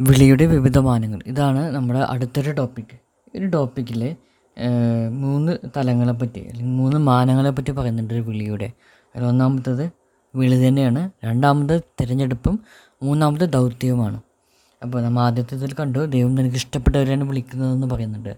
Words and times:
വിളിയുടെ 0.00 0.46
വിവിധ 0.46 0.78
മാനങ്ങൾ 0.78 1.20
ഇതാണ് 1.26 1.74
നമ്മുടെ 1.74 2.00
അടുത്തൊരു 2.00 2.52
ടോപ്പിക് 2.52 2.96
ഒരു 3.36 3.46
ടോപ്പിക്കിൽ 3.46 4.16
മൂന്ന് 5.08 5.52
തലങ്ങളെ 5.76 6.12
പറ്റി 6.12 6.40
അല്ലെങ്കിൽ 6.40 6.76
മൂന്ന് 6.76 6.98
മാനങ്ങളെ 6.98 7.50
പറ്റി 7.50 7.70
പറയുന്നുണ്ട് 7.70 8.14
ഒരു 8.14 8.20
വിളിയുടെ. 8.20 8.72
അതിൽ 9.16 9.26
ഒന്നാമത്തത് 9.26 9.90
വിളി 10.34 10.68
തന്നെയാണ്. 10.68 11.10
രണ്ടാമത് 11.24 11.82
തിരഞ്ഞെടുപ്പും 12.00 12.60
മൂന്നാമത് 13.02 13.40
ദൗത്യവുമാണ്. 13.40 14.20
അപ്പോൾ 14.82 15.02
നമ്മൾ 15.02 15.20
ആദ്യത്തെ 15.22 15.54
ഇതിൽ 15.54 15.74
കണ്ടു 15.74 15.98
ദൈവം 15.98 16.38
തനിക്ക് 16.38 16.56
ഇഷ്ടപ്പെട്ടവരെയാണ് 16.56 17.24
വിളിക്കുന്നതെന്ന് 17.24 17.86
പറയുന്നുണ്ട്. 17.86 18.36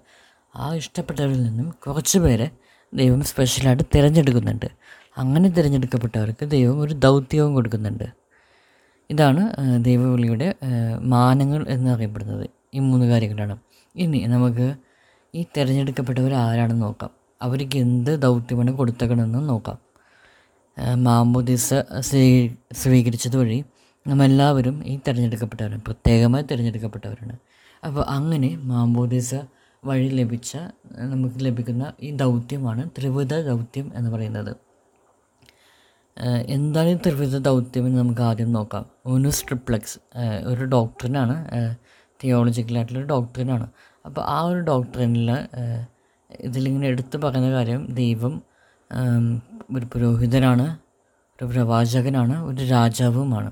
ആ 0.56 0.74
ഇഷ്ടപ്പെട്ടവരിൽ 0.74 1.42
നിന്നും 1.42 1.74
കുറച്ച് 1.86 2.18
പേരെ 2.18 2.50
ദൈവം 2.94 3.22
സ്പെഷ്യലായിട്ട് 3.22 3.82
തിരഞ്ഞെടുക്കുന്നുണ്ട്. 3.94 4.66
അങ്ങനെ 5.18 5.48
തിരഞ്ഞെടുക്കപ്പെട്ടവർക്ക് 5.48 6.44
ദൈവം 6.48 6.80
ഒരു 6.80 6.94
ദൗത്യവും 6.94 7.54
കൊടുക്കുന്നുണ്ട്. 7.54 8.21
ഇതാണ് 9.12 9.42
ദൈവവിളിയുടെ 9.86 10.48
മാനങ്ങൾ 11.14 11.62
എന്നറിയപ്പെടുന്നത്. 11.74 12.44
ഈ 12.74 12.80
മൂന്ന് 12.88 13.06
കാര്യങ്ങളാണ്. 13.06 13.56
ഇനി 13.96 14.20
നമുക്ക് 14.34 14.66
ഈ 15.34 15.42
തിരഞ്ഞെടുക്കപ്പെട്ടവർ 15.56 16.32
ആരാണെന്ന് 16.44 16.84
നോക്കാം. 16.86 17.10
അവർക്ക് 17.42 17.76
എന്ത് 17.86 18.12
ദൗത്യമാണ് 18.22 18.72
കൊടുത്തേക്കണമെന്ന് 18.80 19.48
നോക്കാം. 19.48 19.78
മാമോദിസ 21.06 21.68
സ്വീ 22.08 22.24
സ്വീകരിച്ചത് 22.82 23.36
വഴി 23.36 23.58
നമ്മെല്ലാവരും 24.06 24.76
ഈ 24.92 24.94
തിരഞ്ഞെടുക്കപ്പെട്ടവരാണ് 25.06 25.80
പ്രത്യേകമായി 25.86 26.44
തിരഞ്ഞെടുക്കപ്പെട്ടവരാണ്. 26.50 27.34
അപ്പോൾ 27.86 28.04
അങ്ങനെ 28.16 28.50
മാമോദിസ 28.70 29.32
വഴി 29.82 30.08
ലഭിച്ച 30.18 30.52
നമുക്ക് 31.12 31.38
ലഭിക്കുന്ന 31.46 31.84
ഈ 32.06 32.10
ദൗത്യമാണ് 32.22 32.82
ത്രിവിധ 32.98 33.34
ദൗത്യം 33.48 33.86
എന്ന് 33.98 34.10
പറയുന്നത്. 34.10 34.52
എന്താണ് 36.56 36.88
ഈ 36.88 36.94
ത്രിവിധ 36.94 37.36
ദൗത്യം 37.36 37.84
എന്ന് 37.86 37.98
നമുക്ക് 37.98 38.22
ആദ്യം 38.22 38.50
നോക്കാം. 38.52 38.84
ഓനസ് 39.06 39.42
ട്രിപ്ലക്സ് 39.48 39.98
ഒരു 40.50 40.64
ഡോക്ടറിനാണ് 40.64 41.36
തിയോളജിക്കലായിട്ടുള്ള 42.22 43.04
ഡോക്ടറിനാണ്. 43.06 43.66
അപ്പോൾ 44.06 44.22
ആ 44.34 44.36
ഒരു 44.50 44.60
ഡോക്ടറിനിൽ 44.60 45.30
ഇതിലിങ്ങനെ 46.40 46.86
എടുത്തു 46.88 47.16
പറയുന്ന 47.18 47.50
കാര്യം 47.56 47.82
ദൈവം 47.94 48.34
ഒരു 49.76 49.86
പുരോഹിതനാണ് 49.92 50.66
ഒരു 51.38 51.46
പ്രവാചകനാണ് 51.52 52.34
ഒരു 52.48 52.62
രാജാവുമാണ്. 52.64 53.50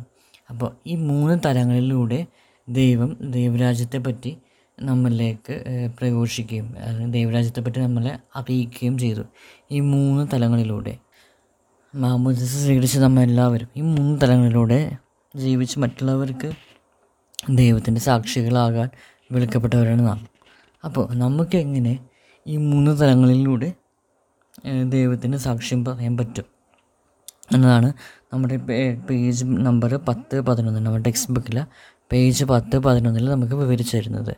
അപ്പോൾ 0.50 0.70
ഈ 0.86 0.94
മൂന്ന് 1.10 1.36
തലങ്ങളിലൂടെ 1.46 2.20
ദൈവം 2.68 3.10
ദൈവരാജ്യത്തെ 3.36 3.98
പറ്റി 3.98 4.32
നമ്മളിലേക്ക് 4.78 5.54
പ്രഘോഷിക്കുകയും 5.98 6.66
അല്ലെങ്കിൽ 6.86 7.12
ദൈവരാജ്യത്തെ 7.18 7.60
പറ്റി 7.60 7.80
നമ്മളെ 7.80 8.12
അറിയിക്കുകയും 8.36 8.94
ചെയ്തു. 8.98 9.24
ഈ 9.70 9.80
മൂന്ന് 9.94 10.22
തലങ്ങളിലൂടെ. 10.32 10.94
മാമോദിസ 11.94 12.56
സ്വീകരിച്ച 12.62 12.98
നമ്മൾ 12.98 13.22
എല്ലാവരും 13.22 13.68
ഈ 13.76 13.80
മൂന്ന് 13.80 14.20
തലങ്ങളിലൂടെ 14.20 14.96
ജീവിച്ച് 15.36 15.78
മറ്റുള്ളവർക്ക് 15.78 16.52
ദൈവത്തിന്റെ 17.50 18.00
സാക്ഷികളാകാൻ 18.00 18.88
വിളിക്കപ്പെട്ടവരാണ് 19.32 20.06
നാം. 20.06 20.28
അപ്പോൾ 20.84 21.14
നമുക്ക് 21.14 21.56
എങ്ങനെ 21.56 21.98
ഈ 22.46 22.56
മൂന്ന് 22.56 23.00
തലങ്ങളിലൂടെ 23.00 23.72
ദൈവത്തിന്റെ 24.88 25.38
സാക്ഷ്യം 25.38 25.84
പറയാൻ 25.84 26.16
പറ്റും? 26.16 26.44
എന്നതാണ് 27.54 27.92
നമ്മുടെ 28.32 28.56
പേജ് 29.10 29.44
നമ്പർ 29.44 29.94
പത്ത് 30.08 30.40
പതിനൊന്ന്. 30.40 30.80
നമ്മുടെ 30.80 31.04
ടെക്സ്റ്റ് 31.04 31.32
ബുക്കിൽ 31.32 31.64
പേജ് 32.12 32.44
പത്ത് 32.44 32.78
പതിനൊന്നിൽ 32.78 33.30
നമുക്ക് 33.30 33.54
വിവരിച്ചു 33.54 33.96
തരുന്നത്. 33.96 34.36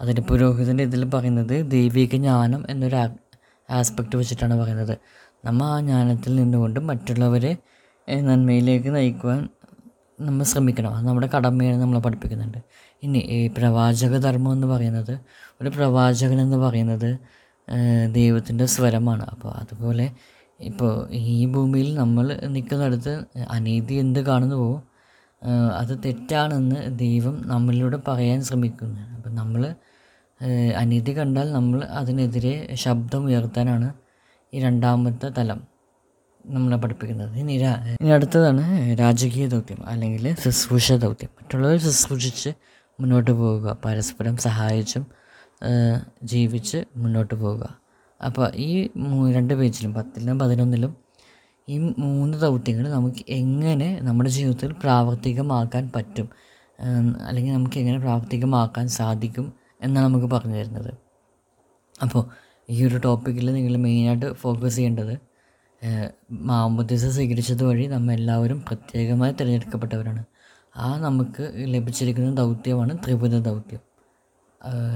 അതിന്റെ 0.00 0.22
പുരോഹിതന്റെ 0.22 0.84
ഇതിൽ 0.84 1.04
പറയുന്നത് 1.04 1.70
ദൈവിക 1.70 2.10
ജ്ഞാനം 2.10 2.64
എന്നൊരു 2.70 2.96
ആസ്പെക്റ്റ് 3.70 4.16
വെച്ചിട്ടാണ് 4.16 4.54
പറയുന്നത്. 4.60 4.98
നമ്മൾ 5.44 5.64
ആ 5.64 5.80
ജ്ഞാനത്തിൽ 5.80 6.34
നിന്നുകൊണ്ട് 6.36 6.80
മറ്റുള്ളവരെ 6.80 7.56
നന്മയിലേക്ക് 8.08 8.96
നയിക്കുവാൻ 8.96 9.48
നമ്മൾ 10.20 10.44
ശ്രമിക്കണം. 10.44 10.94
അത് 10.96 11.06
നമ്മുടെ 11.06 11.28
കടമയാണ് 11.36 11.80
നമ്മളെ 11.80 12.00
പഠിപ്പിക്കുന്നുണ്ട്. 12.00 12.58
ഇനി 13.02 13.18
ഈ 13.18 13.48
പ്രവാചക 13.48 14.18
ധർമ്മം 14.18 14.52
എന്ന് 14.52 14.66
പറയുന്നത് 14.66 15.12
ഒരു 15.62 15.68
പ്രവാചകൻ 15.68 16.40
എന്ന് 16.40 16.56
പറയുന്നത് 16.56 17.10
ദൈവത്തിന്റെ 18.12 18.66
സ്വരമാണ്. 18.66 19.24
അപ്പോൾ 19.30 19.50
അതുപോലെ 19.50 20.12
ഇപ്പോൾ 20.60 21.08
ഈ 21.12 21.46
ഭൂമിയിൽ 21.46 21.94
നമ്മൾ 21.94 22.26
നിൽക്കുന്നിടത്ത് 22.46 23.24
അനീതി 23.50 23.94
എന്ത് 23.94 24.20
കാണുന്നുവോ 24.20 24.82
അത് 25.76 25.98
തെറ്റാണെന്ന് 26.04 26.98
ദൈവം 26.98 27.48
നമ്മളിലൂടെ 27.48 27.98
പറയാൻ 28.08 28.42
ശ്രമിക്കുന്നു 28.42 29.00
അപ്പം 29.16 29.34
നമ്മൾ 29.34 29.74
അനീതി 30.76 31.18
കണ്ടാൽ 31.18 31.52
നമ്മൾ 31.52 31.84
അതിനെതിരെ 31.84 32.68
ശബ്ദം 32.74 33.24
ഉയർത്താനാണ് 33.24 33.92
ഈ 34.54 34.60
രണ്ടാമത്തെ 34.60 35.28
തലം 35.28 35.60
നമ്മളെ 36.46 36.76
പഠിപ്പിക്കുന്നത്. 36.76 37.38
ഇനി 37.38 37.58
രാ- 37.58 38.02
ഇനി 38.02 38.08
അടുത്തതാണ് 38.08 38.96
രാജകീയ 38.98 39.46
ദൗത്യം 39.46 39.88
അല്ലെങ്കിൽ 39.88 40.36
ശുശ്രൂഷ 40.44 40.92
ദൗത്യം. 40.92 41.30
മറ്റുള്ളവർ 41.42 41.80
ശുശ്രൂഷിച്ച് 41.80 42.50
മുന്നോട്ട് 43.00 43.30
പോവുക 43.30 43.78
പരസ്പരം 43.84 44.36
സഹായിച്ചും 44.36 45.06
ജീവിച്ച് 46.22 46.84
മുന്നോട്ട് 46.96 47.34
പോവുക 47.34 47.78
അപ്പോൾ 48.24 48.52
ഈ 48.54 48.88
രണ്ട് 49.32 49.54
പേജിലും 49.54 49.94
പത്തിലും 49.94 50.38
പതിനൊന്നിലും 50.38 50.96
ഈ 51.68 51.78
മൂന്ന് 51.98 52.38
ദൗത്യങ്ങൾ 52.38 52.90
നമുക്ക് 52.90 53.24
എങ്ങനെ 53.28 54.00
നമ്മുടെ 54.02 54.30
ജീവിതത്തിൽ 54.30 54.72
പ്രാവർത്തികമാക്കാൻ 54.72 55.90
പറ്റും? 55.96 56.28
അല്ലെങ്കിൽ 57.26 57.52
നമുക്ക് 57.52 57.78
എങ്ങനെ 57.78 57.98
പ്രാവർത്തികമാക്കാൻ 57.98 58.88
സാധിക്കും? 58.88 59.52
എന്നാണ് 59.82 60.06
നമുക്ക് 60.06 60.26
പറഞ്ഞു 60.26 60.54
തരുന്നത്. 60.54 60.92
അപ്പോൾ 62.02 62.22
ഈ 62.70 62.86
ഒരു 62.86 62.98
ടോപ്പിക്കിൽ 62.98 63.52
നിങ്ങൾ 63.52 63.76
മെയിനായിട്ട് 63.76 64.32
ഫോക്കസ് 64.32 64.76
ചെയ്യേണ്ടത് 64.76 65.18
മാമോദിസ 66.30 67.06
സ്വീകരിച്ചത് 67.06 67.62
വഴി 67.64 67.86
നമ്മൾ 67.86 68.12
എല്ലാവരും 68.12 68.64
പ്രത്യേകമായി 68.68 69.32
തിരഞ്ഞെടുക്കപ്പെട്ടവരാണ്. 69.32 70.24
ആ 70.76 70.98
നമുക്ക് 70.98 71.52
ലഭിച്ചിരിക്കുന്ന 71.74 72.34
ദൗത്യമാണ് 72.34 72.98
ത്രിപുര 73.04 73.38
ദൗത്യം. 73.38 73.80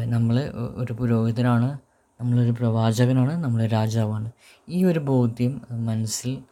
നമ്മൾ 0.04 0.52
ഒരു 0.76 0.92
പുരോഹിതനാണ് 0.92 1.78
നമ്മളൊരു 2.20 2.50
പ്രവാചകനാണ് 2.50 3.44
നമ്മൾ 3.44 3.66
രാജാവാണ്. 3.66 4.30
ഈ 4.68 4.84
ഒരു 4.84 4.98
ബോധ്യം 4.98 5.60
മനസ്സിൽ 5.70 6.42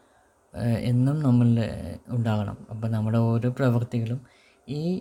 എന്നും 0.78 1.20
നമ്മൾ 1.20 1.48
ഉണ്ടാകണം. 2.08 2.56
അപ്പോൾ 2.70 2.88
നമ്മുടെ 2.88 3.19
ഓരോ 3.19 3.50
പ്രവൃത്തികളും 3.50 4.20
ഈ 4.69 5.00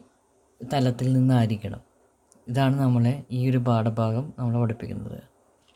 തലത്തിൽ 0.74 1.14
നിന്നായിരിക്കണം. 1.14 1.89
ഇതാണ് 2.50 2.76
നമ്മളെ 2.80 3.14
ഈ 3.32 3.50
ഒരു 3.50 3.58
പാഠഭാഗം 3.58 4.34
നമ്മളെ 4.40 4.60
പഠിപ്പിക്കുന്നത്. 4.62 5.20